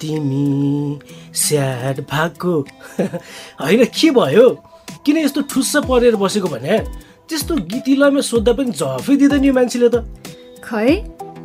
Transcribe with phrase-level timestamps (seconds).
[0.00, 0.98] तिमी
[1.34, 2.60] स्याड भएको
[3.62, 4.48] होइन के भयो?
[5.04, 6.78] किन यस्तो ठुस्स परेर बसेको भने?
[7.28, 10.04] त्यस्तो गीतिलामा सोद्धा पनि जफै दिँदैन यो मान्छेले त।
[10.64, 10.96] खै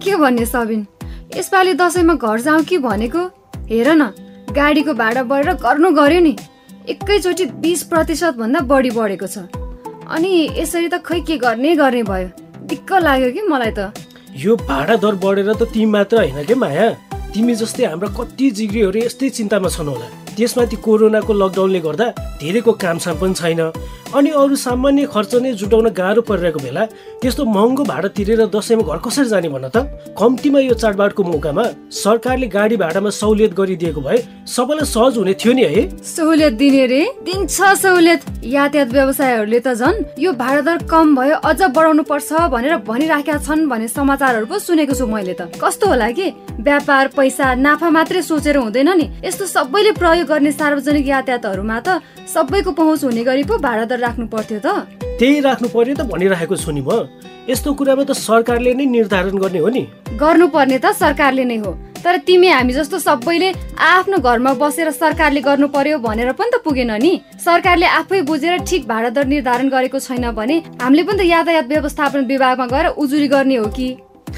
[0.01, 0.87] के भन्ने सबिन?
[1.35, 3.21] यसपालि दसैँमा घर जाउँ कि भनेको?
[3.69, 4.11] हेर न
[4.55, 6.35] गाडीको भाडा बढेर गर्नु गर्यो नि।
[6.89, 9.37] एकैचोटि बिस प्रतिशत भन्दा बढी बढेको छ।
[10.07, 12.29] अनि यसरी त खै के गर्ने गर्ने भयो?
[12.65, 13.91] दिक्क लाग्यो कि मलाई त।
[14.35, 16.87] यो भाडा दर बढेर त तिमी मात्र होइन के माया?
[17.35, 20.07] तिमी जस्तै हाम्रा कति जिग्रीहरू यस्तै चिन्तामा छन् होला।
[20.39, 22.07] त्यसमाथि कोरोनाको लकडाउनले गर्दा
[22.39, 23.61] धेरैको कामसाम पनि छैन।
[24.13, 26.85] अनि अरू सामान्य खर्च नै जुटाउन गाह्रो परिरहेको बेला
[27.21, 29.77] त्यस्तो महँगो भाडा तिरेर दसैँमा घर कसरी जाने भन त?
[30.13, 35.63] कम्तीमा यो चाडबाडको मौकामा सरकारले गाडी भाडामा सहुलियत गरिदिएको भए सबैलाई सहज हुने थियो नि
[35.63, 41.35] है। सहुलियत दिने रे। दिन्छ सहुलियत। यातायात व्यवसायहरूले त झन् यो भाडा दर कम भयो
[41.41, 46.09] अझ बढाउनु पर्छ भनेर भनिराखेका छन् भन्ने समाचारहरू पो सुनेको छु मैले त। कस्तो होला
[46.13, 46.27] कि?
[46.61, 52.71] व्यापार पैसा नाफा मात्रै सोचेर हुँदैन नि। यस्तो सबैले प्रयोग गर्ने सार्वजनिक यातायातहरूमा त सबैको
[52.71, 54.67] पहुँच हुने गरी पो भाडा दर राख्नु पर्थ्यो त।
[55.19, 57.09] त्यही राख्नु पर्यो त भनिरहेको छु नि म।
[57.49, 59.83] यस्तो कुरामा त सरकारले नै निर्धारण गर्ने हो नि।
[60.21, 61.73] गर्नुपर्ने त सरकारले नै हो।
[62.05, 63.49] तर तिमी हामी जस्तो सबैले
[63.81, 67.13] आफ्नो घरमा बसेर सरकारले गर्नु पर्यो भनेर पनि त पुगेन नि।
[67.45, 72.25] सरकारले आफै बुझेर ठिक भाडा दर निर्धारण गरेको छैन भने हामीले पनि त यातायात व्यवस्थापन
[72.29, 73.89] विभागमा गएर उजुरी गर्ने हो कि?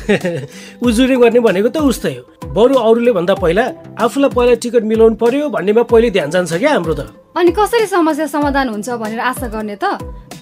[0.88, 3.64] उजुरी गर्ने भनेको त उस्तै हो। बरु अरूले भन्दा पहिला
[4.02, 7.02] आफूलाई पहिला टिकट मिलाउनु पर्यो भन्नेमा पहिले ध्यान जान्छ क्या हाम्रो त।
[7.36, 10.00] अनि कसरी समस्या समाधान हुन्छ भनेर आशा गर्ने त?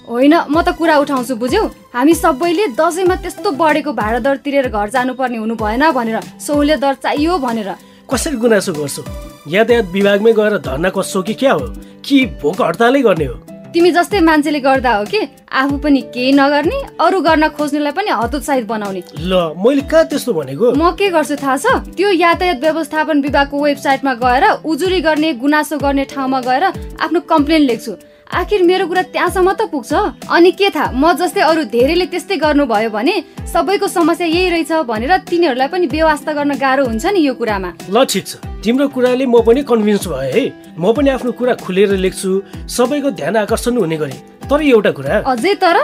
[0.08, 1.62] होइन म त कुरा उठाउँछु बुझ्यौ।
[1.94, 6.94] हामी सबैले दसैँमा त्यस्तो बढेको भाडा दर तिरेर घर जानुपर्ने हुनु भएन भनेर सहुलियत दर
[7.04, 7.70] चाहियो भनेर।
[8.06, 9.02] कसरी गुनासो गर्छौ?
[9.50, 11.66] यातायात विभागमै गएर धर्ना कस्छौ कि क्या हो?
[12.06, 13.36] कि भोक हडतालै गर्ने हो?
[13.74, 15.20] तिमी जस्तै मान्छेले गर्दा हो कि?
[15.52, 20.72] आफू पनि केही नगर्ने अरू गर्न खोज्नेलाई पनि हतोत्साहित बनाउने। ल मैले कहाँ त्यस्तो भनेको?
[20.72, 21.66] म के गर्छु थाहा छ?
[21.96, 26.64] त्यो यातायात व्यवस्थापन विभागको वेबसाइटमा गएर उजुरी गर्ने गुनासो गर्ने ठाउँमा गएर
[27.00, 27.92] आफ्नो कम्प्लेन लेख्छु।
[28.26, 29.92] आखिर मेरो कुरा त्यहाँसम्म त पुग्छ?
[30.26, 33.14] अनि के थाहा म जस्तै अरू धेरैले त्यस्तै गर्नुभयो भने
[33.46, 37.96] सबैको समस्या यही रहेछ भनेर तिनीहरूलाई पनि व्यवस्था गर्न गाह्रो हुन्छ नि यो कुरामा। ल
[38.04, 40.42] ठिक छ। तिम्रो कुराले म पनि कन्भिन्स भएँ है?
[40.74, 42.30] म पनि आफ्नो कुरा खुलेर लेख्छु
[42.66, 44.18] सबैको ध्यान आकर्षण हुने गरी।
[44.50, 45.78] तर एउटा कुरा। अझै तर?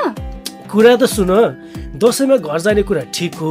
[0.66, 1.30] कुरा त सुन
[1.94, 3.50] दसैँमा घर जाने कुरा ठिक हो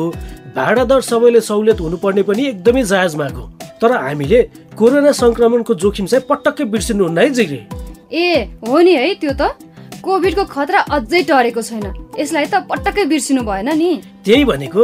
[0.51, 3.45] भाडा दर सबैले सहुलियत हुनुपर्ने पनि एकदमै जायज माग हो।
[3.79, 4.41] तर हामीले
[4.75, 7.61] कोरोना संक्रमणको जोखिम चाहिँ पटक्कै बिर्सिनुहुन्न है जिग्री।
[8.11, 9.55] ए हो नि है त्यो त।
[10.03, 11.85] कोभिडको खतरा अझै टरेको छैन।
[12.19, 13.91] यसलाई त पटक्कै बिर्सिनु भएन नि।
[14.25, 14.83] त्यही भनेको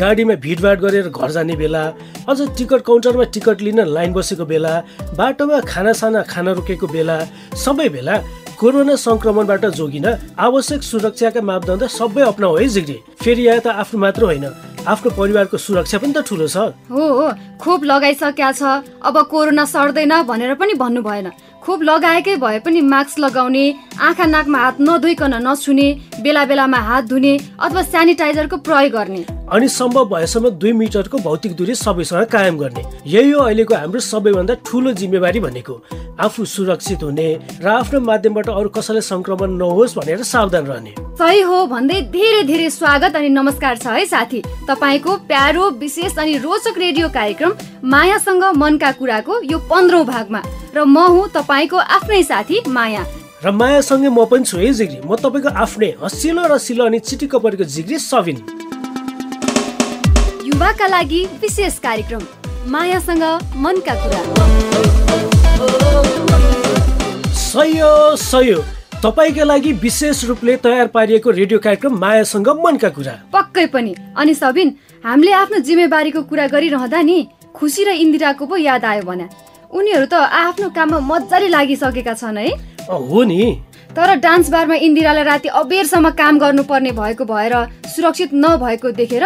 [0.00, 1.82] गाडीमा भिडभाड गरेर घर जाने बेला
[2.28, 4.72] अझ टिकट काउन्टरमा टिकट लिन लाइन बसेको बेला
[5.14, 7.16] बाटोमा खानासाना खाना रोकेको बेला
[7.54, 8.14] सबै बेला
[8.58, 10.06] कोरोना संक्रमणबाट जोगिन
[10.38, 14.44] आवश्यक सुरक्षाका मापदण्ड सबै अप्नाऊ है जिग्री। फेरि यहाँ त आफ्नो मात्र होइन।
[14.86, 17.26] आफ्नो परिवारको सुरक्षा पनि त ठुलो छ। हो हो
[17.58, 18.62] खोप लगाइसकेका छ।
[19.02, 23.64] अब कोरोना सर्दैन भनेर पनि भन्नु भएन खोप लगाएकै भए पनि मास्क लगाउने
[23.98, 25.88] आँखा नाकमा हात नधोइकन नछुने
[26.22, 31.74] बेला बेलामा हात धुने अथवा सेनिटाइजरको प्रयोग गर्ने। अनि सम्भव भएसम्म दुई मिटरको भौतिक दूरी
[31.74, 35.74] सबैसँग कायम गर्ने। यही हो अहिलेको हाम्रो सबैभन्दा ठुलो जिम्मेवारी भनेको।
[36.22, 37.28] आफू सुरक्षित हुने
[37.62, 42.70] र आफ्नो माध्यमबाट अरू कसैलाई संक्रमण नहोस् भनेर सावधान रहने। सही हो भन्दै धेरै धेरै
[42.70, 44.42] स्वागत अनि नमस्कार छ है साथी।
[44.76, 47.52] तपाईँको प्यारो विशेष अनि रोचक रेडियो कार्यक्रम
[47.88, 50.40] मायासँग मनका कुराको यो पन्ध्रौँ भागमा।
[50.76, 53.04] र म हुँ तपाईँको आफ्नै साथी माया।
[53.40, 57.64] र मायासँगै म पनि छु है जिग्री। म तपाईँको आफ्नै हसिलो रसिलो अनि चिटिक्क परेको
[57.64, 58.36] जिग्री सबिन
[60.44, 62.22] युवाका लागि विशेष कार्यक्रम
[62.68, 63.24] मायासँग
[63.56, 64.20] मनका कुरा।
[67.32, 68.60] सयो सयो।
[69.02, 74.68] तपाईँका लागि विशेष रूपले तयार पारिएको रेडियो कार्यक्रम मायासँग मनका कुरा। पक्कै पनि। अनि सबिन
[75.04, 77.18] हामीले आफ्नो जिम्मेवारीको कुरा गरिरहँदा नि
[77.54, 79.26] खुसी र इन्दिराको पो याद आयो भने।
[79.68, 82.48] उनीहरू त आफ्नो काममा मजाले लागिसकेका छन् है।
[82.88, 83.60] हो नि।
[83.92, 87.54] तर डान्स बारमा इन्दिरालाई राति अबेरसम्म काम गर्नुपर्ने भएको भएर
[87.94, 89.24] सुरक्षित नभएको देखेर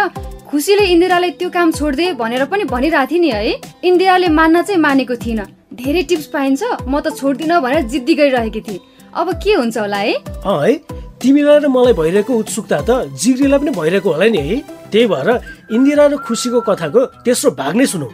[0.51, 3.55] खुसीले इन्दिरालाई त्यो काम छोडिदिए भनेर पनि भनिरहेको थिएँ नि है।
[3.87, 5.47] इन्दिराले मान्न चाहिँ मानेको थिइनँ
[5.79, 8.81] धेरै टिप्स पाइन्छ म त छोड्दिनँ भनेर जिद्दी गरिरहेकी थिएँ।
[9.11, 10.15] अब के हुन्छ होला है?
[10.47, 10.75] है?
[11.21, 15.29] तिमीलाई र मलाई भइरहेको उत्सुकता त जिग्रीलाई पनि भइरहेको होला नि है। त्यही भएर
[15.75, 18.09] इन्दिरा र खुसीको कथाको तेस्रो भाग नै सुनौ।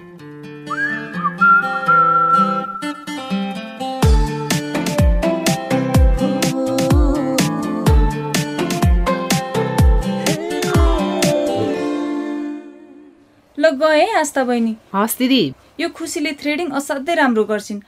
[13.54, 15.42] ल गएँ आस्था बहिनी। हस् दिदी।
[15.81, 17.81] यो खुसीले थ्रेडिङ असाध्यै राम्रो गर्छिन्।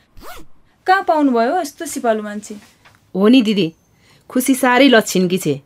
[0.87, 2.78] कहाँ पाउनुभयो यस्तो सिपालु मान्छे?
[3.15, 3.73] हो नि दिदी।
[4.31, 5.61] खुसी साह्रै लक्षिनकी छे।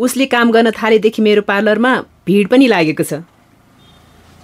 [0.00, 1.92] उसले काम गर्न थालेदेखि मेरो पार्लरमा
[2.26, 3.22] भिड पनि लागेको छ।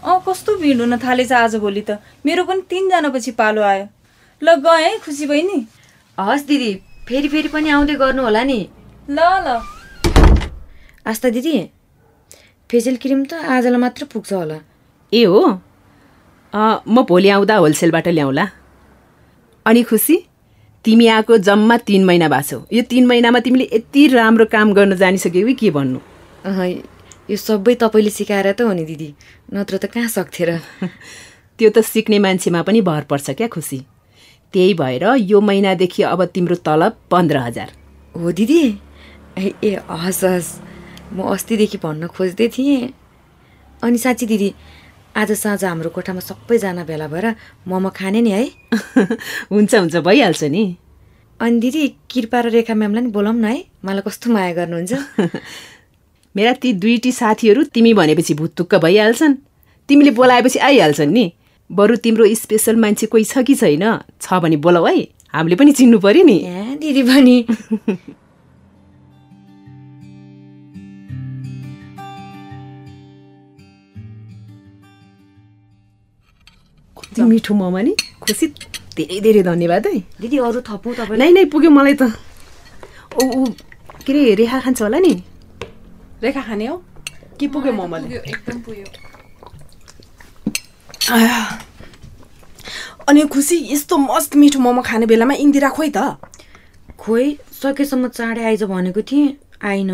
[0.04, 3.86] अँ कस्तो भिड हुन थालेछ आजभोलि त। मेरो पनि तिनजना पछि पालो आयो।
[4.42, 5.58] ल गएँ है खुसी बहिनी
[6.18, 6.72] हस् दिदी
[7.08, 8.58] फेरि फेरि पनि आउँदै गर्नु होला नि।
[9.10, 9.48] ल ल।
[11.06, 11.56] आस्था दिदी
[12.70, 14.58] फेसियल क्रिम त आजलाई मात्र पुग्छ होला।
[15.12, 15.40] ए हो?
[16.52, 18.44] अँ, म भोलि आउँदा होलसेलबाट ल्याउँला।
[19.66, 20.16] अनि खुसी?
[20.86, 24.96] तिमी आएको जम्मा तिन महिना भएको छौ। यो तिन महिनामा तिमीले यति राम्रो काम गर्न
[24.96, 25.98] जानिसक्यौ कि के भन्नु?
[26.46, 26.62] अह,
[27.30, 29.08] यो सबै तपाईँले सिकाएर त हो नि दिदी।
[29.54, 30.50] नत्र त कहाँ सक्थे र
[31.58, 33.82] त्यो त सिक्ने मान्छेमा पनि भर पर्छ क्या खुसी।
[34.54, 37.72] त्यही भएर यो महिनादेखि अब तिम्रो तलब पन्ध्र हजार।
[38.14, 38.62] हो दिदी।
[39.38, 40.50] ए ए हस् हस्।
[41.12, 42.94] म अस्तिदेखि भन्न खोज्दै थिएँ।
[43.82, 44.54] अनि साँच्ची दिदी
[45.16, 47.26] आज साँझ हाम्रो कोठामा सबैजना भेला भएर
[47.68, 48.44] मोमो खाने नि है।
[49.52, 50.76] हुन्छ हुन्छ भइहाल्छ नि।
[51.40, 54.92] अनि दिदी कृपा र रेखा म्यामलाई नि बोलाउँ न है। मलाई कस्तो माया गर्नुहुन्छ।
[56.36, 59.34] मेरा ती दुईटी साथीहरू तिमी भनेपछि भुत्तुक्क भइहाल्छन्।
[59.88, 61.32] तिमीले बोलाएपछि आइहाल्छन् नि।
[61.72, 63.84] बरु तिम्रो स्पेसल मान्छे कोही छ कि छैन?
[64.20, 66.38] छ भने बोलाऊ है। हामीले पनि चिन्नु पर्यो नि।
[66.76, 67.36] दिदी पनि।
[77.16, 77.92] कति मिठो मोमो नि
[78.22, 78.46] खुसी
[78.96, 81.18] धेरै धेरै धन्यवाद है। दिदी अरू थपौँ तपाईँलाई?
[81.18, 82.12] नै नै पुग्यो मलाई त।
[83.16, 83.44] ऊ ऊ
[84.04, 85.14] के अरे रेखा खान्छ होला नि?
[86.22, 86.76] रेखा खाने हो?
[87.40, 88.06] के पुग्यो मोमोले?
[88.16, 88.86] एकदम पुग्यो।
[93.08, 96.16] अनि खुसी यस्तो मस्त मिठो मोमो खाने बेलामा इन्दिरा खोइ त।
[96.98, 97.26] खोइ
[97.62, 99.90] सकेसम्म चाँडै आइज भनेको थिएँ आइन।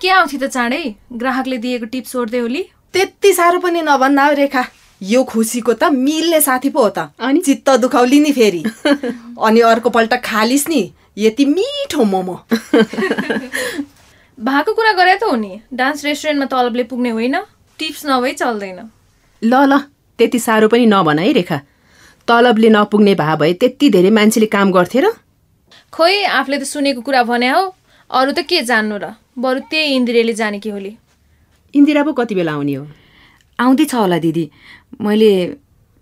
[0.00, 0.82] के आउँथ्यो त चाँडै?
[1.12, 2.62] ग्राहकले दिएको टिप्स सोध्दै होली।
[2.94, 4.62] त्यति साह्रो पनि नभन्दा हो रेखा।
[5.04, 7.40] यो खुसीको त मिल्ने साथी पो हो त। अनि?
[7.40, 8.62] चित्त दुखाउली नि फेरि।
[9.46, 10.82] अनि अर्को पल्ट खालिस् नि
[11.18, 12.36] यति मिठो मोमो।
[14.38, 17.36] भएको कुरा गरे त हो नि डान्स रेस्टुरेन्टमा तलबले पुग्ने होइन
[17.78, 18.80] टिप्स नभई चल्दैन।
[19.42, 19.78] ल ल
[20.18, 21.58] त्यति साह्रो पनि नभन है रेखा।
[22.28, 25.12] तलबले नपुग्ने भए भए त्यति धेरै मान्छेले काम गर्थे र?
[25.92, 27.62] खोइ आफूले त सुनेको कुरा भने हो
[28.10, 29.14] अरू त के जान्नु र?
[29.38, 30.92] बरु त्यही इन्दिरेले जाने कि होली।
[31.74, 32.84] इन्दिरा पो कति बेला आउने हो?
[33.58, 34.50] आउँदैछ होला दिदी।
[35.00, 35.30] मैले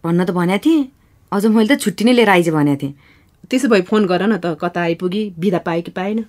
[0.05, 0.89] भन्न त भनेको थिएँ
[1.33, 2.95] अझ मैले त छुट्टी नै लिएर आइज भनेको थिएँ।
[3.51, 6.25] त्यसो भए फोन गर न त कता आइपुगी बिदा पायो कि पाएन।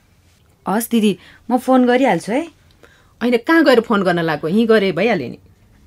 [0.65, 1.17] हस् दिदी
[1.51, 2.41] म फोन गरिहाल्छु है।
[3.21, 5.39] होइन कहाँ गएर फोन गर्न लाग्यो यहीँ गरे भइहाल्यो नि।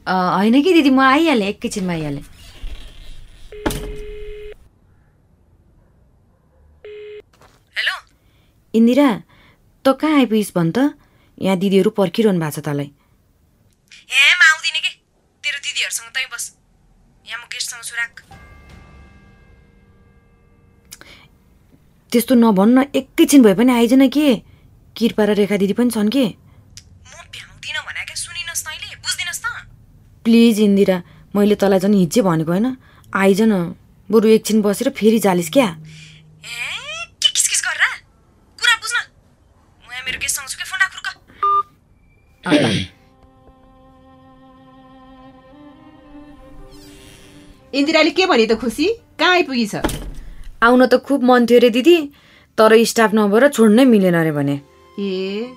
[0.07, 2.25] अ, होइन कि दिदी म आइहालेँ एकैछिनमा आइहालेँ।
[7.77, 7.95] हेलो।
[8.75, 9.09] इन्दिरा
[9.85, 10.79] त कहाँ आइपुगिस् भन् त?
[11.39, 14.91] यहाँ दिदीहरू पर्खिरहनु भएको छ तँलाई। ए म आउँदिनँ कि
[15.45, 16.45] तेरो दिदीहरूसँग तै बस
[17.27, 18.21] यहाँ म गेस्टसँग सुराक
[22.13, 24.29] त्यस्तो नभन्न एकैछिन भए पनि आइज न के?
[24.97, 26.25] कृपा र रेखा दिदी पनि छन् के?
[26.29, 29.45] म भ्याउँदिनँ भने क्या सुनिनस् तैँले बुझ्दिनस् त।
[30.25, 30.97] प्लिज इन्दिरा
[31.33, 32.67] मैले तँलाई झन् हिज्जे भनेको होइन।
[33.17, 33.53] आइज न
[34.09, 36.53] बरु एकछिन बसेर फेरि जालिस् क्या। ए
[37.17, 37.93] के किसकिस गरेर
[38.61, 38.97] कुरा बुझ्न।
[39.89, 40.65] म यहाँ मेरो गेस्टसँग छु कि?
[40.69, 41.01] फोन राख्नु
[47.77, 48.87] इन्दिराले के भने त खुसी?
[49.21, 49.85] कहाँ आइपुगी छ
[50.65, 51.97] आउन त खुब मन थियो अरे दिदी
[52.59, 54.61] तर स्टाफ नभएर छोड्नै मिलेन अरे भने।
[54.99, 55.53] ए?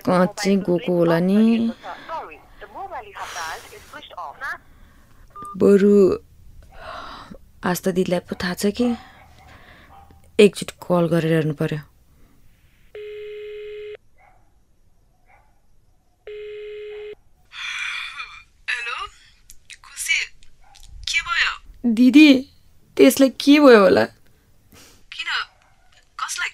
[3.36, 4.36] dialed is switched off.
[5.60, 5.92] बरु
[7.70, 8.86] आस्था दिदीलाई पो थाहा छ कि?
[10.44, 11.80] एकचोटि कल गरेर हेर्नु पर्यो।
[18.70, 18.96] हेलो?
[19.86, 20.18] खुसी?
[21.10, 21.52] के भयो?
[21.98, 22.28] दिदी
[22.96, 24.04] त्यसलाई के भयो होला
[25.16, 25.30] किन
[26.22, 26.50] कसलाई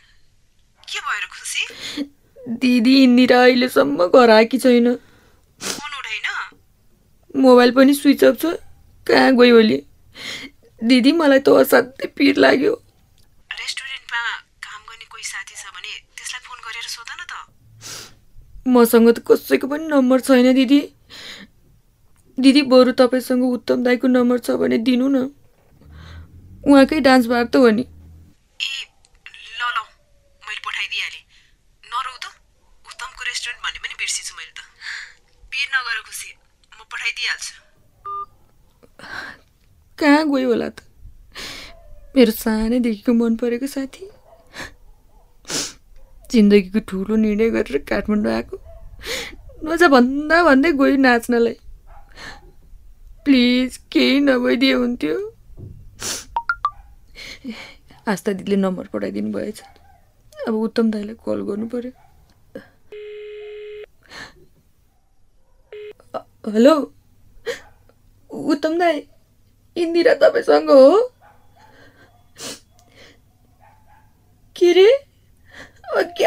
[0.89, 1.63] के भयो र खुसी
[2.43, 4.95] दिदी इन्दिरा अहिलेसम्म घर आएकी छैन।
[5.61, 6.27] फोन उठाइन
[7.43, 8.45] मोबाइल पनि स्विच अफ छ।
[9.07, 9.79] कहाँ गयो होली
[10.81, 12.75] दिदी मलाई त असाध्यै पिर लाग्यो।
[13.61, 14.23] रेस्टुरेन्टमा
[14.67, 17.33] काम गर्ने कोही साथी छ भने त्यसलाई फोन गरेर सोध न त।
[18.75, 20.81] मसँग त कसैको पनि नम्बर छैन दिदी।
[22.39, 25.17] दिदी बरु तपाईँसँग उत्तम दाईको नम्बर छ भने दिनु न।
[26.67, 28.75] उहाँकै डान्स बार त हो नि ए
[29.59, 29.79] ल ल
[30.47, 31.25] मैले पठाइदिइहालेँ
[31.85, 32.27] नरौ त
[32.87, 34.53] उत्तमको रेस्टुरेन्ट भन्ने पनि बिर्सिछु मैले
[37.23, 37.55] पठाइदिइहाल्छु
[39.99, 40.83] कहाँ गयो होला त
[42.17, 44.09] मेरो सानैदेखिको मन परेको साथी
[46.31, 48.57] जिन्दगीको ठुलो निर्णय गरेर काठमाडौँ आएको
[49.69, 51.57] नजा भन्दा भन्दै गयो नाच्नलाई
[53.25, 55.17] प्लिज केही नभइदिए हुन्थ्यो
[58.11, 59.63] आस्था दिदीले नम्बर पठाइदिनु भएछ
[60.49, 61.93] अब उत्तम दाईलाई कल गर्नु पर्यो
[66.45, 66.75] हेलो
[68.55, 69.03] उत्तम दाई
[69.77, 70.91] इन्दिरा तपाईँसँग हो
[74.57, 74.89] के रे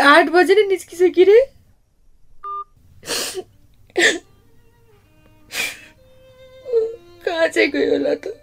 [0.05, 1.39] आठ बजे नै निस्किसक्यो रे
[7.25, 8.33] कहाँ चाहिँ गयो होला त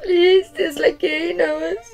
[0.00, 1.92] प्लिज त्यसलाई केही नहोस्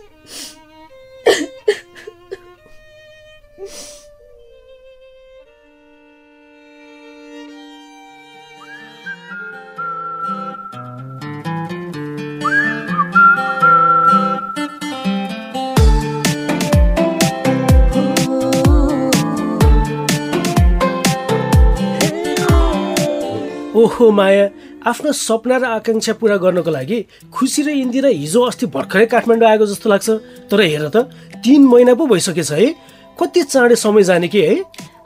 [23.81, 24.45] ओहो माया।
[24.87, 26.99] आफ्नो सपना र आकाङ्क्षा पुरा गर्नको लागि
[27.33, 30.09] खुसी र इन्दिरा हिजो अस्ति भर्खरै काठमाडौँ आएको जस्तो लाग्छ।
[30.51, 31.09] तर हेर त
[31.41, 32.67] तिन महिना पो भइसकेछ है।
[33.17, 34.57] कति चाँडै समय जाने कि है?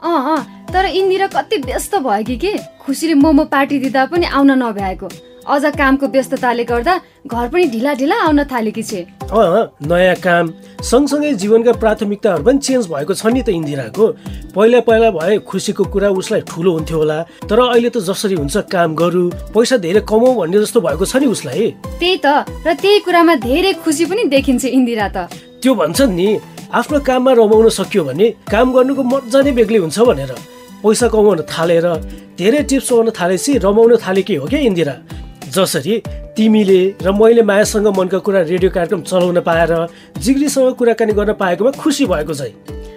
[0.03, 0.41] अँ अँ।
[0.73, 2.53] तर इन्दिरा कति व्यस्त भयो कि के?
[2.83, 5.07] खुसीले मोमो पार्टी दिँदा पनि आउन नभ्याएको।
[5.47, 6.93] अझ कामको व्यस्तताले गर्दा
[7.29, 10.45] घर पनि ढिला ढिला आउन थालेकी छे। अँ नयाँ काम।
[10.81, 14.05] सँगसँगै जीवनका प्राथमिकताहरू पनि चेन्ज भएको छ नि त इन्दिराको।
[14.55, 18.95] पहिला पहिला भए खुसीको कुरा उसलाई ठुलो हुन्थ्यो होला। तर अहिले त जसरी हुन्छ काम
[18.97, 19.23] गरू
[19.53, 21.63] पैसा धेरै कमाऊ भन्ने जस्तो भएको छ नि उसलाई।
[22.01, 22.27] त्यही त
[22.65, 25.17] र त्यही कुरामा धेरै खुसी पनि देखिन्छ इन्दिरा त।
[25.61, 26.29] त्यो भन्छन् नि
[26.73, 30.33] आफ्नो काममा रमाउन सकियो भने काम गर्नुको मजा नै बेग्लै हुन्छ भनेर।
[30.81, 31.85] पैसा कमाउन थालेर
[32.37, 34.95] धेरै टिप्स पाउन थालेपछि रमाउन थालेकी हो क्या इन्दिरा?
[35.55, 36.01] जसरी
[36.37, 39.71] तिमीले र मैले मायासँग मनका कुरा रेडियो कार्यक्रम चलाउन पाएर
[40.19, 42.53] जिग्रीसँग कुराकानी गर्न पाएकोमा खुसी भएको चाहिँ।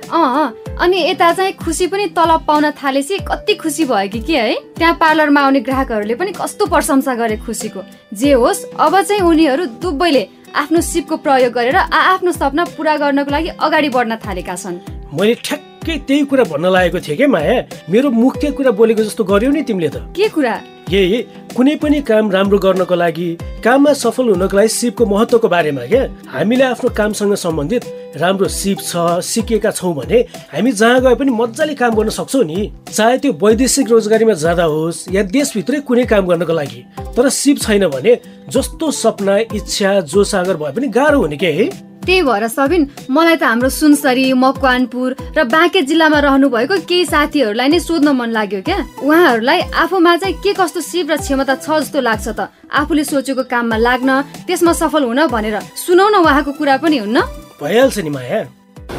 [0.08, 4.54] अँ अनि यता चाहिँ खुसी पनि तलब पाउन थालेपछि कति खुसी भयो कि के है?
[4.78, 7.80] त्यहाँ पार्लरमा आउने ग्राहकहरूले पनि कस्तो प्रशंसा गरे खुसीको।
[8.16, 13.30] जे होस् अब चाहिँ उनीहरू दुवैले आफ्नो सिपको प्रयोग गरेर आ आफ्नो सपना पुरा गर्नको
[13.30, 14.80] लागि अगाडि बढ्न थालेका छन्।
[15.12, 17.56] मैले ठ्याक्कै त्यही कुरा भन्न लागेको थिएँ क्या माया?
[17.88, 20.54] मेरो मुख्य कुरा बोलेको जस्तो गर्यौ नि तिमीले त। के कुरा?
[20.90, 21.18] यही
[21.56, 23.28] कुनै पनि काम राम्रो गर्नको लागि
[23.64, 26.02] काममा सफल हुनको लागि सिपको महत्त्वको बारेमा क्या
[26.32, 27.84] हामीले आफ्नो कामसँग सम्बन्धित
[28.16, 30.18] राम्रो सिप छ सिकेका छौँ भने
[30.52, 35.12] हामी जहाँ गए पनि मजाले काम गर्न सक्छौँ नि। चाहे त्यो वैदेशिक रोजगारीमा जाँदा होस्
[35.12, 36.80] या देशभित्रै कुनै काम गर्नको लागि
[37.16, 38.18] तर सिप छैन भने
[38.48, 41.87] जस्तो सपना इच्छा जोस आगर भए पनि गाह्रो हुने के है?
[42.08, 47.68] त्यही भएर सबिन मलाई त हाम्रो सुनसरी मकवानपुर र बाँके जिल्लामा रहनु भएको केही साथीहरूलाई
[47.68, 52.00] नै सोध्न मन लाग्यो क्या। उहाँहरूलाई आफूमा चाहिँ के कस्तो सिप र क्षमता छ जस्तो
[52.00, 52.48] लाग्छ त?
[52.72, 54.10] आफूले सोचेको काममा लाग्न
[54.48, 57.18] त्यसमा सफल हुन भनेर सुनौ न उहाँको कुरा पनि हुन्न।
[57.60, 58.40] भइहाल्छ नि माया।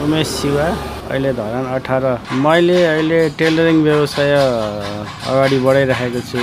[0.05, 2.03] उमेश शिवा। अहिले धरान अठार।
[2.45, 4.33] मैले अहिले टेलरिङ व्यवसाय
[5.29, 6.41] अगाडि बढाइराखेको छु।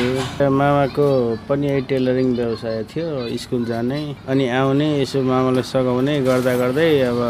[0.58, 1.06] मामाको
[1.49, 3.06] पनि यही टेलरिङ व्यवसाय थियो
[3.42, 7.20] स्कुल जाने। अनि आउने यसो मामालाई सघाउने गर्दा गर्दै अब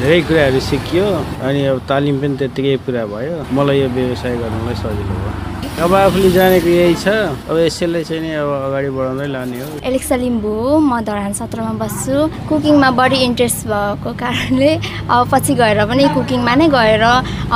[0.00, 1.06] धेरै कुराहरू सिकियो।
[1.48, 5.41] अनि अब तालिम पनि त्यत्तिकै पुरा भयो। मलाई यो व्यवसाय गर्नलाई सजिलो भयो।
[5.80, 7.08] अब आफूले जानेको यही छ।
[7.48, 11.72] अब यसैलाई चाहिँ नि अब अगाडि बढाउँदै लाने हो। एलेक्सा लिम्बू हो म धरान सत्रमा
[11.80, 12.16] बस्छु।
[12.48, 14.70] कुकिङमा बढी इन्ट्रेस्ट भएको कारणले
[15.08, 17.02] अब पछि गएर पनि कुकिङमा नै गएर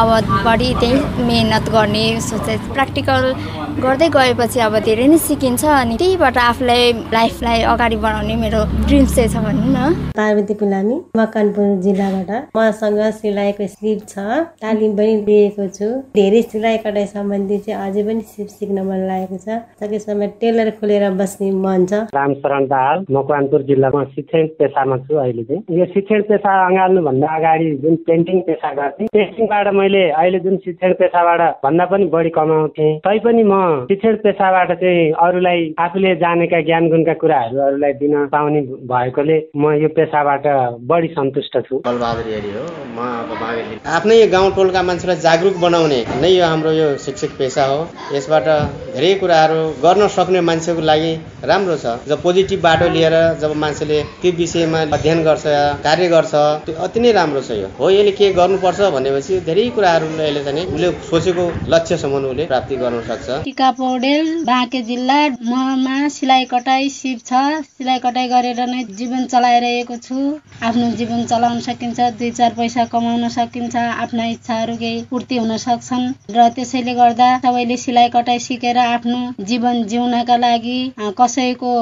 [0.00, 0.08] अब
[0.48, 0.96] बढी त्यही
[1.28, 3.22] मिहिनेत गर्ने सोचे प्र्याक्टिकल
[3.84, 9.28] गर्दै गएपछि अब धेरै नै सिकिन्छ अनि त्यहीबाट आफूलाई लाइफलाई अगाडि बढाउने मेरो ड्रिम्स चाहिँ
[9.28, 14.16] छ भनौँ न। पार्वती पुलामी मकनपुर जिल्लाबाट मसँग सिलाइको सिप छ।
[14.64, 19.36] तालिम पनि लिएको छु। धेरै सिलाइ कटाइ सम्बन्धी चाहिँ अझै पनि सिप सिक्न मन लागेको
[19.38, 25.44] छ। सकेसम्म टेलर खोलेर बस्ने मन छ। रामशरण दाहाल मकवानपुर जिल्लामा शिक्षण पेसामा छु अहिले
[25.44, 30.92] चाहिँ। यो शिक्षण पेसा अँगाल्नुभन्दा अगाडि जुन पेन्टिङ पेसा गर्थेँ पेन्टिङबाट मैले अहिले जुन शिक्षण
[31.00, 33.54] पेसाबाट भन्दा पनि बढी कमाउँथेँ। तैपनि म
[33.90, 38.60] शिक्षण पेसाबाट चाहिँ अरूलाई आफूले जानेका ज्ञान गुणका कुराहरू अरूलाई दिन पाउने
[38.92, 40.46] भएकोले म यो पेसाबाट
[40.90, 41.92] बढी सन्तुष्ट छु। हो
[42.96, 42.98] म
[43.96, 47.78] आफ्नै गाउँ टोलका मान्छेलाई जागरुक बनाउने नै यो हाम्रो यो शिक्षक पेसा हो।
[48.12, 48.46] यसबाट
[48.94, 51.12] धेरै कुराहरू गर्न सक्ने मान्छेको लागि
[51.50, 55.44] राम्रो छ। जब पोजिटिभ बाटो लिएर जब मान्छेले त्यो विषयमा अध्ययन गर्छ
[55.86, 56.32] कार्य गर्छ
[56.66, 60.66] त्यो अति नै राम्रो छ यो। हो यसले के गर्नुपर्छ भनेपछि धेरै कुराहरू यसले चाहिँ
[60.66, 65.18] उसले सोचेको लक्ष्यसम्म उसले प्राप्ति गर्न सक्छ। टिका पौडेल बाँके जिल्ला
[65.50, 70.16] ममा सिलाइ कटाइ सिप छ। सिलाइ कटाइ गरेर नै जीवन चलाइरहेको छु।
[70.62, 76.06] आफ्नो जीवन चलाउन सकिन्छ दुई चार पैसा कमाउन सकिन्छ आफ्ना इच्छाहरू केही पूर्ति हुन सक्छन्।
[76.30, 80.78] र त्यसैले गर्दा सबैले सिलाइ कटाइ सिकेर आफ्नो जीवन जिउनका लागि
[81.18, 81.72] कसैको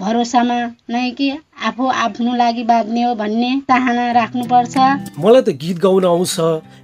[0.00, 0.58] भरोसामा
[0.90, 1.28] नै कि
[1.62, 4.76] आफू आफ्नो लागि बाँच्ने हो भन्ने चाहना राख्नुपर्छ।
[5.20, 6.36] मलाई त गीत गाउन आउँछ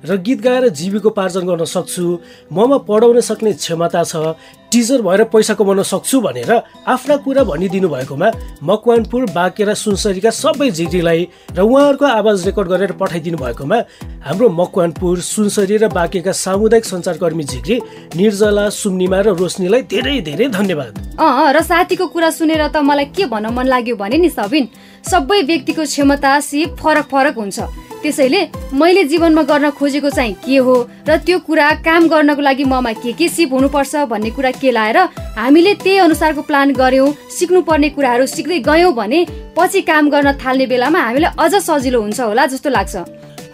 [0.05, 2.07] र गीत गाएर जीविकोपार्जन गर्न सक्छु।
[2.53, 4.37] ममा पढाउन सक्ने क्षमता छ।
[4.73, 6.51] टिचर भएर पैसा कमाउन सक्छु भनेर
[6.87, 8.29] आफ्ना कुरा भनिदिनु भएकोमा
[8.63, 13.79] मकवानपुर बाँकेरा सुनसरीका सबै जिग्रीलाई र उहाँहरूको आवाज रेकर्ड गरेर पठाइदिनु भएकोमा
[14.27, 17.81] हाम्रो मकवानपुर सुनसरी र बाँकेका सामुदायिक सञ्चारकर्मी जिग्री
[18.15, 23.27] निर्जला सुम्निमा र रोशनीलाई धेरै धेरै धन्यवाद। अँ र साथीको कुरा सुनेर त मलाई के
[23.27, 24.69] भन्न मन लाग्यो भने नि सबिन
[25.03, 27.59] सबै व्यक्तिको क्षमता सिप फरक फरक हुन्छ।
[28.03, 28.41] त्यसैले
[28.75, 30.75] मैले जीवनमा गर्न खोजेको चाहिँ के हो
[31.09, 34.99] र त्यो कुरा काम गर्नको लागि ममा के के सिप हुनुपर्छ भन्ने कुरा केलाएर
[35.39, 39.21] हामीले त्यही अनुसारको प्लान गऱ्यौँ सिक्नुपर्ने कुराहरू सिक्दै गयौँ भने
[39.57, 42.97] पछि काम गर्न थाल्ने बेलामा हामीलाई अझ सजिलो हुन्छ होला जस्तो लाग्छ।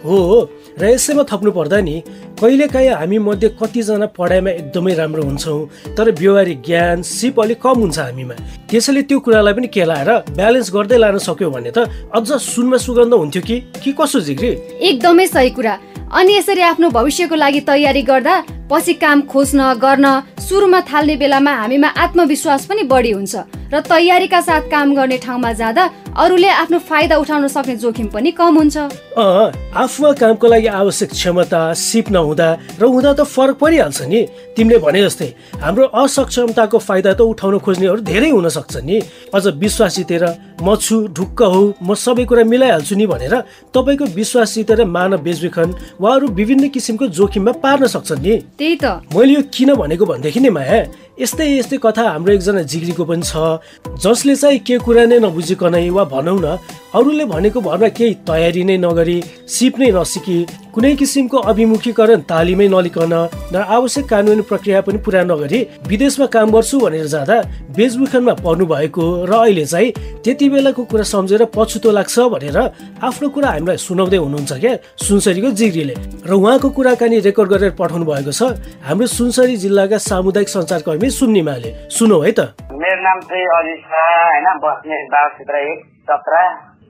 [0.05, 0.39] हो हो।
[0.77, 1.95] र यसैमा थप्नु पर्दा नि
[2.37, 7.97] कहिलेकाहीँ हामी मध्ये कतिजना पढाइमा एकदमै राम्रो हुन्छौँ तर व्यवहारिक ज्ञान सिप अलिक कम हुन्छ
[7.99, 8.35] हामीमा।
[8.69, 13.41] त्यसैले त्यो कुरालाई पनि केलाएर ब्यालेन्स गर्दै लान सक्यो भने त अझ सुनमा सुगन्ध हुन्थ्यो
[13.41, 13.57] कि?
[13.81, 14.51] कि कसो जिग्री?
[14.77, 15.73] एकदमै सही कुरा।
[16.07, 18.35] अनि यसरी आफ्नो भविष्यको लागि तयारी गर्दा
[18.71, 20.05] पछि काम खोज्न गर्न
[20.39, 23.35] सुरुमा थाल्ने बेलामा हामीमा आत्मविश्वास पनि बढी हुन्छ
[23.73, 25.83] र तयारीका साथ काम गर्ने ठाउँमा जाँदा
[26.15, 28.77] अरूले आफ्नो फाइदा उठाउन सक्ने जोखिम पनि कम हुन्छ।
[29.19, 32.49] अँ आफूमा कामको लागि आवश्यक क्षमता सिप नहुँदा
[32.79, 34.21] र हुँदा त फरक परिहाल्छ नि।
[34.57, 35.29] तिमीले भने जस्तै
[35.61, 38.97] हाम्रो असक्षमताको फाइदा त उठाउन खोज्नेहरू धेरै हुन सक्छ नि।
[39.29, 40.23] अझ विश्वास जितेर
[40.65, 43.35] म छु ढुक्क हो म सबै कुरा मिलाइहाल्छु नि भनेर
[43.69, 45.69] तपाईँको विश्वास जितेर मानव बेचबिखन
[46.01, 50.39] वा अरू विभिन्न किसिमको जोखिममा पार्न सक्छन् नि। त्यही त। मैले यो किन भनेको भनेदेखि
[50.41, 50.77] नि माया
[51.17, 53.57] यस्तै यस्तै कथा हाम्रो एकजना जिग्रीको पनि छ।
[53.97, 56.47] जसले चाहिँ के कुरा नै नबुझिकनै वा भनौँ न
[56.93, 59.17] अरूले भनेको भरमा केही तयारी नै नगरी
[59.49, 60.37] सिप नै नसिकी
[60.73, 63.13] कुनै किसिमको अभिमुखीकरण तालिमै नलिकन
[63.49, 67.37] र आवश्यक कानुनी प्रक्रिया पनि पुरा नगरी विदेशमा काम गर्छु भनेर जाँदा
[67.73, 72.57] बेचबिखनमा पर्नु भएको र अहिले चाहिँ त्यति बेलाको कुरा सम्झेर पछुतो लाग्छ भनेर
[73.01, 75.95] आफ्नो कुरा हामीलाई सुनाउँदै हुनुहुन्छ क्या सुनसरीको जिग्रीले।
[76.29, 78.53] र उहाँको कुराकानी रेकर्ड गरेर पठाउनु भएको छ।
[78.85, 82.39] हाम्रो सुनसरी जिल्लाका सामुदायिक सञ्चारकर्मी सुन्निमाले सुनौ है त।
[82.71, 84.47] मेरो नाम चाहिँ अजित शाह होइन?
[84.63, 85.79] बस्ने बाल क्षेत्र एक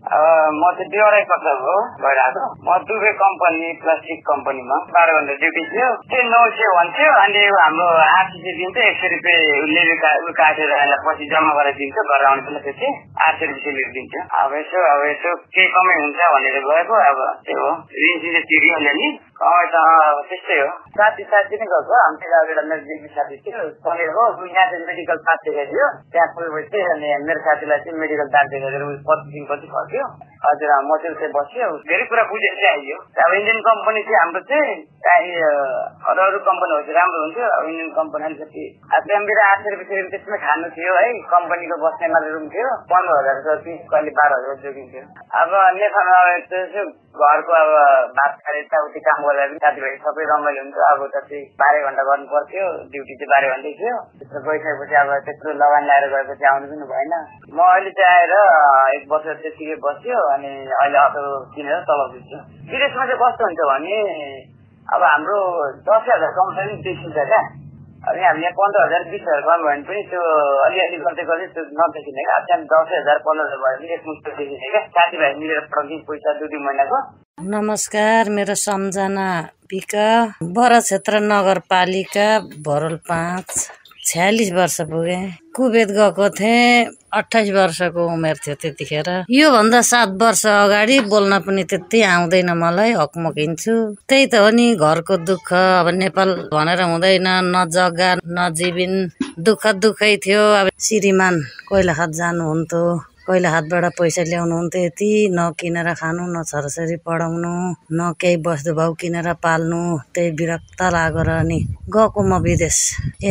[0.08, 5.64] अब म चाहिँ बेहोरै कक्षाको हो भइरहेको म दुबे कम्पनी प्लास्टिक कम्पनीमा बाह्र घन्टा ड्युटी
[5.72, 10.72] थियो। त्यो नौ सय भन्थ्यो अनि हाम्रो आरसिसी दिन्छ एक सय रुपियाँ उसले काटेर
[11.08, 14.80] पछि जम्मा गरेर दिन्छ घर आउने बेला त्यति। आठ सय रुपियाँ सेलेरी दिन्छ अब यसो
[14.94, 19.12] अब यसो केही कमाइ हुन्छ भनेर गएको अब त्यो हो। ऋण चाहिँ तिरिहाल्यो नि कमाइ
[19.12, 24.46] त अब त्यस्तै हो साथी साथी नै गएको हाम्रो एउटा मेरो दिदी साथी थियो उ
[24.48, 28.82] यहाँ चाहिँ मेडिकल कार्ड देखाएको थियो त्यहाँ पुगेपछि अनि मेरो साथीलाई चाहिँ मेडिकल कार्ड देखाएर
[28.82, 30.08] उ पच्चिस दिनपछि फर्क्यो
[30.46, 34.20] हजुर अँ, म चाहिँ उतै बस्यो। धेरै कुरा बुझेर चाहिँ आइयो अब इन्डियन कम्पनी चाहिँ
[34.22, 34.76] हाम्रो चाहिँ
[35.08, 35.32] चाहिँ
[36.12, 38.66] अरू अरू कम्पनीहरू चाहिँ राम्रो हुन्थ्यो। अब इन्डियन कम्पनी अलिकति
[39.08, 43.38] त्यहाँनिर आठ सय रुपियाँ त्यसमै खानु थियो है। कम्पनीको बस्ने मात्रै रुम थियो पन्ध्र हजार
[43.48, 45.04] जति कहिले बाह्र हजार जोगिन्थ्यो।
[45.42, 47.70] अब नेपालमा अब घरको अब
[48.18, 52.28] भात खाएर यताउति काम गर्दा पनि साथीभाइ सबै रमाइलो हुन्थ्यो अब जति बाह्र घन्टा गर्नु
[52.34, 56.86] पर्थ्यो ड्युटी चाहिँ बाह्र घन्टै थियो। त्यस्तो गइसकेपछि अब त्यत्रो लगान लगाएर गएपछि आउनु पनि
[56.94, 57.14] भएन।
[57.58, 58.34] म अहिले चाहिँ आएर
[58.98, 61.24] एक वर्ष त्यतिकै बस्यो। अनि अहिले अटो
[61.56, 62.38] किनेर तलब दिन्छु।
[62.72, 63.98] विदेशमा चाहिँ कस्तो हुन्छ भने
[64.88, 65.38] अब हाम्रो
[65.88, 67.42] दस हजार कमाउँदा पनि देखिन्छ क्या।
[68.08, 70.22] अनि हामी यहाँ पन्ध्र हजार बिस हजार कमायो भने पनि त्यो
[70.66, 74.26] अलिअलि गर्दै गर्दै त्यो नदेखिने क्या। अब त्यहाँ दस हजार पन्ध्र हजार भयो भने एकमुष्ट
[74.38, 77.00] देखिने क्या। साथीभाइ मिलेर पठाउँछ पैसा दुई दुई महिनाको।
[77.56, 79.28] नमस्कार मेरो सम्झना
[79.70, 79.94] पिक
[80.56, 82.30] बर क्षेत्र नगरपालिका
[82.68, 83.52] भरोल पाँच।
[84.08, 91.00] छ्यालिस वर्ष पुगेँ। कुवेत गएको थिएँ अठाइस वर्षको उमेर थियो त्यतिखेर। योभन्दा सात वर्ष अगाडि
[91.12, 93.76] बोल्न पनि त्यति आउँदैन मलाई हकमकिन्छु।
[94.08, 98.94] त्यही त हो नि घरको दुःख। अब नेपाल भनेर हुँदैन न जग्गा न जीवन।
[99.44, 101.36] दुःख दुःखै थियो। अब श्रीमान
[101.68, 107.52] कोइलाखात जानुहुन्थ्यो। कोइलाखातबाट पैसा ल्याउनु हुन्थ्यो यति न किनेर खानु न छोराछोरी पढाउनु
[107.98, 109.82] न केही वस्तु भाउ किनेर पाल्नु
[110.16, 111.60] त्यही विरक्त लागेर अनि
[111.92, 112.78] गएको म विदेश।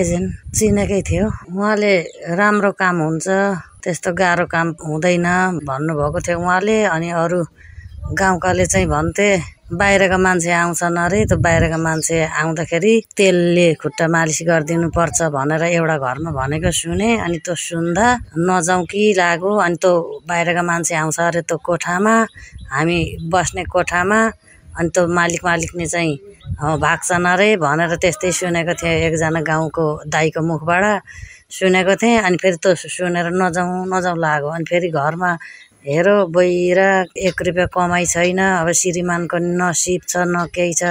[0.01, 1.95] एजेन्ट चिनेकै थियो। उहाँले
[2.41, 3.27] राम्रो काम हुन्छ
[3.83, 5.27] त्यस्तो गाह्रो काम हुँदैन
[5.65, 7.41] भन्नुभएको थियो उहाँले अनि अरू
[8.21, 14.89] गाउँकाले चाहिँ भन्थे बाहिरका मान्छे आउँछन् अरे त्यो बाहिरका मान्छे आउँदाखेरि तेलले खुट्टा मालिस गरिदिनु
[14.95, 18.07] पर्छ भनेर एउटा घरमा भनेको सुने अनि त्यो सुन्दा
[18.47, 22.15] नजाउँ कि लाग्यो अनि त्यो बाहिरका मान्छे आउँछ अरे त्यो कोठामा
[22.71, 24.21] हामी बस्ने कोठामा
[24.79, 26.15] अनि त्यो मालिक मालिकले चाहिँ
[26.79, 30.85] भाग्छन् अरे भनेर त्यस्तै सुनेको थिएँ एकजना गाउँको दाईको मुखबाट
[31.49, 35.31] सुनेको थिएँ अनि फेरि त्यो सुनेर नजाउँ नजाउँ लाग्यो अनि फेरि घरमा
[35.87, 36.79] हेरो बहिर
[37.15, 40.83] एक रुपियाँ कमाइ छैन। अब श्रीमानको न सिप छ न केही छ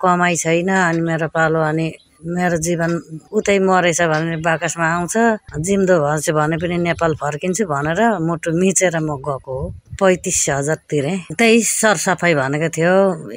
[0.00, 1.86] कमाइ छैन। अनि मेरो पालो अनि
[2.24, 2.90] मेरो जीवन
[3.36, 5.14] उतै मरेछ भने बाकसमा आउँछ।
[5.60, 9.64] जिम्दो भएछ भने पनि नेपाल फर्किन्छु भनेर मुटु मिचेर म गएको हो।
[10.00, 12.94] पैँतिस हजार तिरेँ। त्यही सरसफाइ भनेको थियो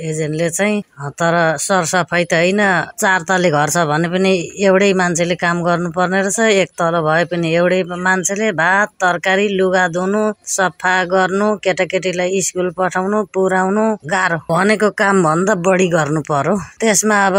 [0.10, 0.82] एजेन्टले चाहिँ।
[1.20, 2.62] तर सरसफाइ त होइन
[3.02, 4.32] चार तले घर छ भने पनि
[4.66, 10.24] एउटै मान्छेले काम गर्नुपर्ने रहेछ। एक तल भए पनि एउटै मान्छेले भात तरकारी लुगा धुनु
[10.48, 17.38] सफा गर्नु केटाकेटीलाई स्कुल पठाउनु पुर्याउनु गाह्रो भनेको काम भन्दा बढी गर्नु पर्यो। त्यसमा अब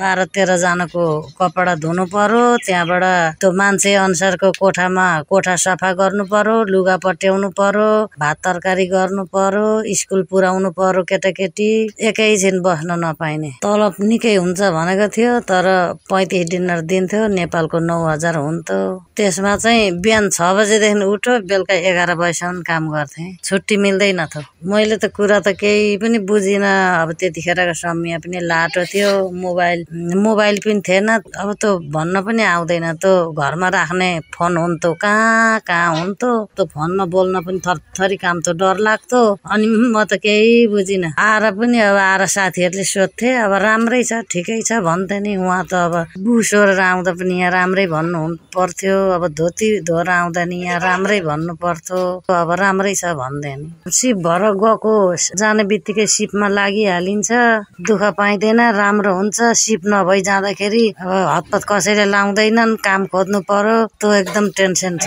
[0.00, 1.04] बाह्र तेह्रजनाको
[1.38, 3.04] कपडा धुनु पर्यो। त्यहाँबाट
[3.40, 7.88] त्यो मान्छे अनुसारको कोठामा कोठा सफा गर्नु पर्यो लुगा पट्याउनु पर्यो
[8.20, 9.68] भात तरकारी गर्नु पर्यो
[10.00, 11.68] स्कुल पुर्याउनु पर्यो केटाकेटी
[12.08, 15.66] एकैछिन बस्न नपाइने। तलब निकै हुन्छ भनेको थियो तर
[16.08, 18.80] पैँतिस डिनर दिन्थ्यो नेपालको नौ हजार हुन्थ्यो।
[19.16, 24.96] त्यसमा चाहिँ बिहान छ बजेदेखि उठ्यो बेलुका एघार बजीसम्म काम गर्थेँ। छुट्टी मिल्दैन थियो। मैले
[24.96, 26.64] त कुरा त केही पनि बुझिनँ।
[27.04, 29.12] अब त्यतिखेरको समय पनि लाटो थियो।
[29.44, 29.84] मोबाइल
[30.16, 35.88] मोबाइल पनि थिएन। अब त्यो भन्न पनि आउँदैन। त्यो घरमा राख्ने फोन हुन्थ्यो कहाँ कहाँ
[36.00, 36.32] हुन्थ्यो?
[36.56, 41.44] त्यो फोनमा बोल्न पनि थरथरी काम त डर लाग्थ्यो। अनि म त केही बुझिनँ। आएर
[41.58, 45.94] पनि अब आएर साथीहरूले सोध्थे अब राम्रै छ ठिकै छ भन्थे नि। उहाँ त अब
[46.22, 48.22] बुसोरेर आउँदा पनि यहाँ राम्रै भन्नु
[48.54, 53.90] पर्थ्यो अब धोती धोएर आउँदा नि यहाँ राम्रै भन्नु पर्थ्यो अब राम्रै छ भन्थे नि।
[53.90, 54.94] सिप भएर गएको
[55.36, 57.30] जाने बित्तिकै सिपमा लागिहालिन्छ।
[57.86, 64.12] दुःख पाइँदैन राम्रो हुन्छ। सिप नभई जाँदाखेरि अब हतपत कसैले लाउँदैनन् काम खोज्नु पर्यो। त्यो
[64.20, 65.06] एकदम टेन्सन छ।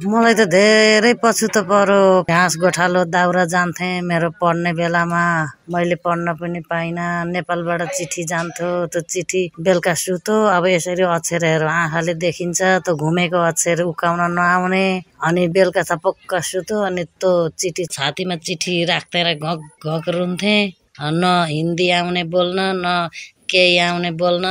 [0.00, 2.00] मलाई त धेरै पछुतो पर्यो
[2.32, 5.24] घाँस गोठालो दाउरा जान्थेँ मेरो पढ्ने बेलामा।
[5.72, 12.14] मैले पढ्न पनि पाइनँ। नेपालबाट चिठी जान्थ्यो। त्यो चिठी बेलुका सुतो अब यसरी अक्षरहरू आँखाले
[12.24, 14.86] देखिन्छ। त्यो घुमेको अक्षर उकाउन नआउने।
[15.26, 20.60] अनि बेलुका छपक्क सुतो अनि त्यो चिठी छातीमा चिठी राख्दै घक घक रुन्थेँ।
[21.00, 22.86] न हिन्दी आउने बोल्न न
[23.50, 24.46] केही आउने बोल्न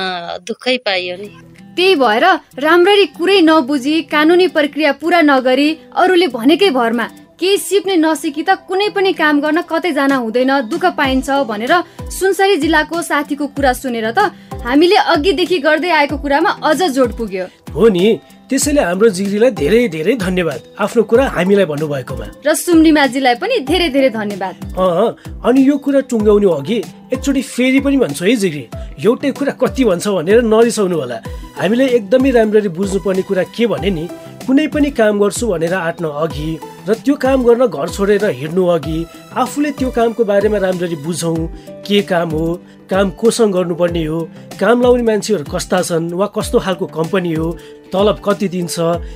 [0.48, 1.30] दुःखै पाइयो नि।
[1.76, 2.26] त्यही भएर
[2.66, 7.06] राम्ररी कुरै नबुझी कानुनी प्रक्रिया पुरा नगरी अरूले भनेकै भरमा
[7.40, 11.74] केही सिप्ने नसिकी त कुनै पनि काम गर्न कतै जान हुँदैन दुःख पाइन्छ भनेर
[12.18, 14.20] सुनसरी जिल्लाको साथीको कुरा सुनेर त
[14.66, 18.06] हामीले अघिदेखि गर्दै आएको कुरामा अझ जोड पुग्यो। हो नि
[18.50, 24.10] त्यसैले हाम्रो जिग्रीलाई धेरै धेरै धन्यवाद। आफ्नो कुरा हामीलाई भन्नुभएकोमा। र सुम्निमाजीलाई पनि धेरै धेरै
[24.10, 25.10] धन्यवाद। अँ
[25.46, 26.78] अनि यो कुरा टुङ्गाउनु अघि
[27.14, 28.66] एकचोटि फेरि पनि भन्छु है जिग्री
[29.06, 31.18] एउटै कुरा कति भन्छ भनेर नरिसाउनु होला।
[31.62, 34.06] हामीले एकदमै राम्ररी बुझ्नुपर्ने कुरा के भने नि
[34.50, 36.50] कुनै पनि काम गर्छु भनेर आँट्न अघि
[36.90, 38.98] र त्यो काम गर्न घर छोडेर हिँड्नु अघि
[39.38, 41.38] आफूले त्यो कामको बारेमा राम्ररी बुझौँ
[41.86, 42.46] के काम हो
[42.90, 44.20] काम कोसँग गर्नुपर्ने हो
[44.60, 47.52] काम लाउने मान्छेहरू कस्ता छन् वा कस्तो खालको कम्पनी हो
[47.94, 48.76] तलब कति दिन्छ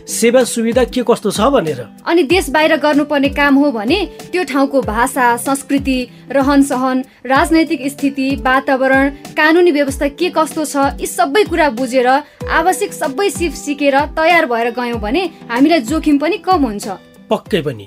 [0.09, 3.97] सेवा सुविधा के कस्तो छ भनेर। अनि देश बाहिर गर्नुपर्ने काम हो भने
[4.31, 5.97] त्यो ठाउँको भाषा संस्कृति
[6.31, 12.93] रहन सहन राजनैतिक स्थिति वातावरण कानुनी व्यवस्था के कस्तो छ यी सबै कुरा बुझेर आवश्यक
[12.93, 16.88] सबै सिप सिकेर तयार भएर गयौँ भने हामीलाई जोखिम पनि कम हुन्छ।
[17.34, 17.86] पक्कै पनि।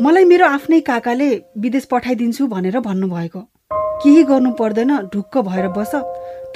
[0.00, 1.28] मलाई मेरो आफ्नै काकाले
[1.60, 3.40] विदेश पठाइदिन्छु भनेर भन्नुभएको।
[4.02, 5.92] केही गर्नु पर्दैन ढुक्क भएर बस।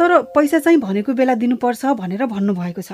[0.00, 2.92] तर पैसा चाहिँ भनेको बेला दिनुपर्छ भनेर भन्नुभएको छ।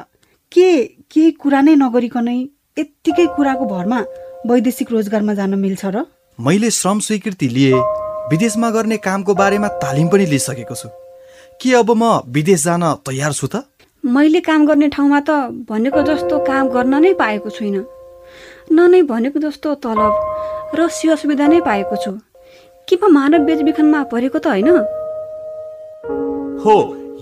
[0.52, 0.66] के
[1.06, 2.38] केही कुरा नै नगरिकनै
[2.78, 3.98] यत्तिकै कुराको भरमा
[4.50, 6.04] वैदेशिक रोजगारमा जान मिल्छ र?
[6.38, 7.72] मैले श्रम स्वीकृति लिए
[8.30, 10.88] विदेशमा गर्ने कामको बारेमा तालिम पनि लिइसकेको छु।
[11.60, 13.64] के अब म विदेश जान तयार छु त?
[14.04, 15.30] मैले काम गर्ने ठाउँमा त
[15.70, 17.99] भनेको जस्तो काम गर्न नै पाएको छुइनँ।
[18.72, 20.14] न नै भनेको जस्तो तलब
[20.78, 22.12] र सेवा सुविधा नै पाएको छु।
[22.88, 24.68] के म मानव बेचबिखनमा परेको त होइन?
[26.62, 26.76] हो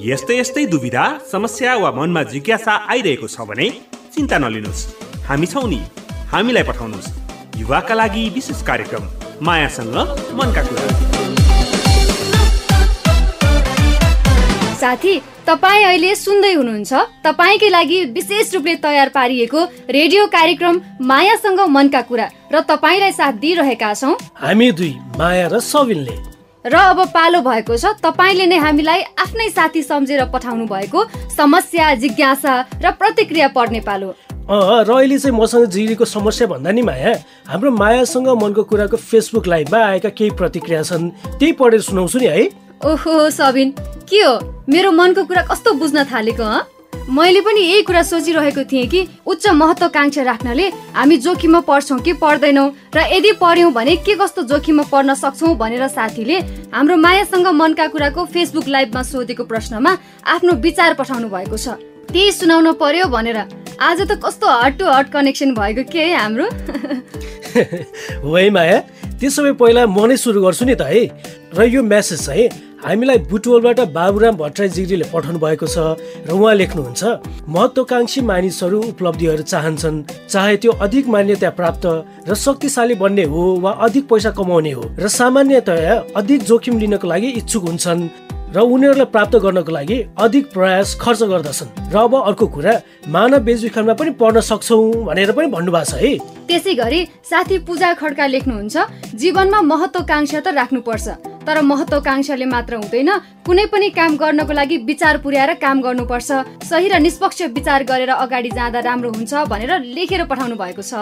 [0.04, 3.68] यस्तै यस्तै दुविधा समस्या वा मनमा जिज्ञासा आइरहेको छ भने
[4.14, 4.82] चिन्ता नलिनुहोस्।
[5.28, 5.80] हामी छौँ नि
[6.32, 7.08] हामीलाई पठाउनुहोस्।
[7.60, 9.04] युवाका लागि विशेष कार्यक्रम
[9.42, 9.96] मायासँग
[10.36, 11.17] मनका कुरा।
[14.78, 15.14] साथी
[15.46, 16.92] तपाईँ अहिले सुन्दै हुनुहुन्छ।
[17.26, 19.60] तपाईँकै लागि विशेष रूपले तयार पारिएको
[19.90, 26.16] रेडियो कार्यक्रम मायासँग मनका कुरा र तपाईँलाई साथ दिइरहेका छौँ। हामी दुई माया र सबिनले
[26.64, 32.54] र अब पालो भएको छ तपाईँले नै हामीलाई आफ्नै साथी सम्झेर पठाउनु भएको समस्या जिज्ञासा
[32.78, 34.14] र प्रतिक्रिया पढ्ने पालो।
[34.48, 37.12] र अहिले चाहिँ मसँग जिरीको समस्या भन्दा नि माया
[37.48, 42.44] हाम्रो मायासँग मनको कुराको फेसबुक लाइभमा आएका केही प्रतिक्रिया छन् त्यही पढेर सुनाउँछु नि है।
[42.84, 43.70] ओहो सबिन
[44.06, 44.34] के हो?
[44.68, 46.66] मेरो मनको कुरा कस्तो बुझ्न थालेको हँ?
[47.08, 52.68] मैले पनि यही कुरा सोचिरहेको थिएँ कि उच्च महत्वकांक्षा राख्नाले हामी जोखिममा पर्छौँ कि पर्दैनौँ
[52.94, 58.24] र यदि पर्यौँ भने के कस्तो जोखिममा पर्न सक्छौँ भनेर साथीले हाम्रो मायासँग मनका कुराको
[58.24, 59.96] फेसबुक लाइभमा सोधेको प्रश्नमा
[60.36, 61.80] आफ्नो विचार पठाउनु भएको छ।
[62.12, 63.38] त्यही सुनाउन पर्यो भनेर।
[63.80, 66.44] आज त कस्तो हट टु हट कनेक्सन भएको के है हाम्रो?
[68.36, 68.78] है माया
[69.16, 71.08] त्यसो भए पहिला म नै सुरु गर्छु नि त है।
[71.56, 77.02] र यो म्यासेज चाहिँ हामीलाई बुटवलबाट बाबुराम भट्टराई जिग्रीले पठाउनु भएको छ र उहाँ लेख्नुहुन्छ
[77.50, 79.96] महत्वाकांक्षी मानिसहरू उपलब्धिहरू चाहन्छन्
[80.30, 81.86] चाहे त्यो अधिक मान्यता प्राप्त
[82.28, 87.28] र शक्तिशाली बन्ने हो वा अधिक पैसा कमाउने हो र सामान्यतया अधिक जोखिम लिनको लागि
[87.42, 88.08] इच्छुक हुन्छन्
[88.54, 92.74] र उनीहरूलाई प्राप्त गर्नको लागि अधिक प्रयास खर्च गर्दछन्। र अब अर्को कुरा
[93.10, 96.12] मानव बेचबिखनमा पनि पढ्न सक्छौँ भनेर पनि भन्नुभएको छ है।
[96.48, 98.76] त्यसै गरी साथी पूजा खड्का लेख्नुहुन्छ
[99.20, 101.06] जीवनमा महत्वाकांक्षा त राख्नुपर्छ।
[101.48, 103.10] तर महत्वाकांक्षाले मात्र हुँदैन।
[103.48, 106.30] कुनै पनि काम गर्नको लागि विचार पुर्याएर काम गर्नुपर्छ।
[106.68, 110.92] सही र निष्पक्ष विचार गरेर अगाडि जाँदा राम्रो हुन्छ भनेर लेखेर पठाउनु भएको छ।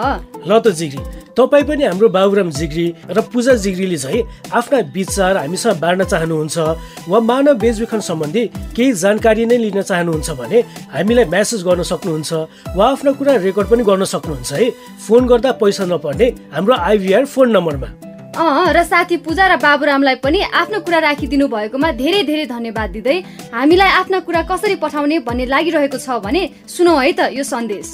[0.47, 1.03] ल त जिग्री
[1.35, 4.23] तपाईँ पनि हाम्रो बाबुराम जिग्री र पूजा जिग्रीले चाहिँ
[4.55, 6.57] आफ्ना विचार हामीसँग बाँड्न चाहनुहुन्छ
[7.11, 10.59] वा मानव बेचबिखन सम्बन्धी केही जानकारी नै लिन चाहनुहुन्छ भने
[10.95, 12.31] हामीलाई म्यासेज गर्न सक्नुहुन्छ
[12.71, 14.69] वा आफ्नो कुरा रेकर्ड पनि गर्न सक्नुहुन्छ है।
[15.03, 20.41] फोन गर्दा पैसा नपर्ने हाम्रो आइभीआर फोन नम्बरमा। अँ र साथी पूजा र बाबुरामलाई पनि
[20.53, 23.17] आफ्नो कुरा राखिदिनु भएकोमा धेरै धेरै धन्यवाद दिँदै
[23.53, 27.87] हामीलाई आफ्ना कुरा कसरी पठाउने भन्ने लागिरहेको छ भने सुनौ है त यो सन्देश।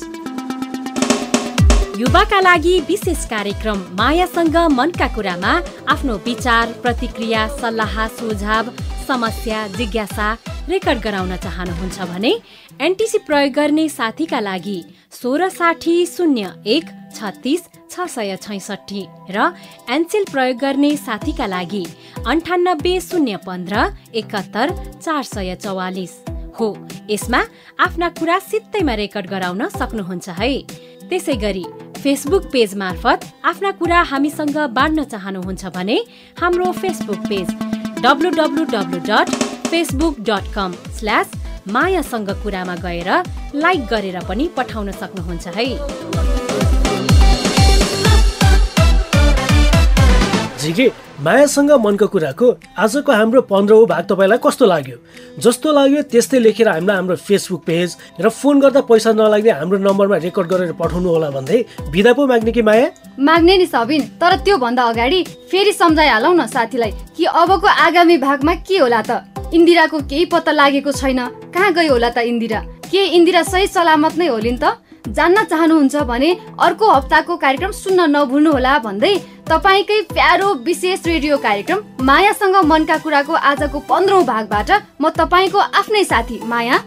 [1.96, 5.52] युवाका लागि विशेष कार्यक्रम मायासँग मनका कुरामा
[5.94, 8.72] आफ्नो विचार प्रतिक्रिया सल्लाह सुझाव
[9.08, 10.28] समस्या जिज्ञासा
[10.70, 12.34] रेकर्ड गराउन चाहनुहुन्छ भने
[12.82, 14.80] एनटिसी प्रयोग गर्ने साथीका लागि
[15.22, 19.52] सोह्र साठी शून्य एक छत्तिस छ सय छैसठी र
[19.96, 21.86] एनसेल प्रयोग गर्ने साथीका लागि
[22.28, 23.86] अन्ठानब्बे शून्य पन्ध्र
[24.22, 24.74] एकात्तर
[25.04, 26.14] चार सय चौवालिस।
[26.60, 26.68] हो
[27.10, 27.42] यसमा
[27.86, 30.52] आफ्ना कुरा सित्तैमा रेकर्ड गराउन सक्नुहुन्छ है।
[31.10, 31.66] त्यसै गरी
[32.04, 35.98] फेसबुक पेज मार्फत आफ्ना कुरा हामीसँग बाँड्न चाहनुहुन्छ भने
[36.42, 37.48] हाम्रो Facebook page
[38.04, 39.30] W W W dot
[39.70, 41.32] Facebook dot com slash
[41.76, 43.10] मायासँग कुरामा गएर
[43.56, 45.68] लाइक गरेर पनि पठाउन सक्नुहुन्छ है।
[50.64, 50.88] झिके
[51.24, 52.48] मायासँग मनको कुराको
[52.80, 54.98] आजको हाम्रो पन्ध्रौँ भाग तपाईँलाई कस्तो लाग्यो?
[55.44, 60.18] जस्तो लाग्यो त्यस्तै लेखेर हामीलाई हाम्रो फेसबुक पेज र फोन गर्दा पैसा नलाग्ने हाम्रो नम्बरमा
[60.24, 61.60] रेकर्ड गरेर पठाउनु होला भन्दै
[61.92, 62.88] बिदा पो माग्ने कि माया?
[63.20, 68.54] माग्ने नि सबिन तर त्यो भन्दा अगाडि फेरि सम्झाइहालौ न साथीलाई कि अबको आगामी भागमा
[68.64, 69.12] के होला त?
[69.54, 71.20] इन्दिराको केही पत्ता लागेको छैन।
[71.52, 72.60] कहाँ गयो होला त इन्दिरा?
[72.88, 74.80] के इन्दिरा सही सलामत नै होलिन् त?
[75.04, 76.30] जान्न चाहनुहुन्छ भने
[76.64, 83.80] अर्को हप्ताको कार्यक्रम सुन्न नभुल्नुहोला भन्दै तपाईँकै प्यारो विशेष रेडियो कार्यक्रम मायासँग मनका कुराको आजको
[83.90, 86.78] पन्ध्रौँ भागबाट म तपाईँको आफ्नै साथी माया।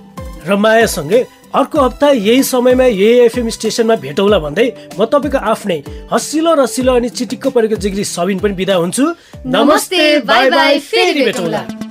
[0.49, 1.21] र मायासँगै
[1.53, 4.67] अर्को हप्ता यही समयमा यही एफएम स्टेसनमा भेटौँला भन्दै
[4.97, 5.79] म तपाईँको आफ्नै
[6.13, 9.05] हसिलो रसिलो अनि चिटिक्क परेको जिग्री सबिन पनि बिदा हुन्छु।
[9.47, 11.86] नमस्ते बाई बाई फेरि भेटौँला।